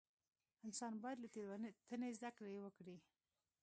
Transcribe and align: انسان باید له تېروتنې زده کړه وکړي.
انسان 0.65 0.93
باید 1.03 1.17
له 1.21 1.27
تېروتنې 1.33 2.09
زده 2.17 2.29
کړه 2.37 2.51
وکړي. 2.65 2.97